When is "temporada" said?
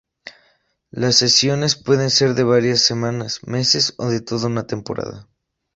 4.65-5.29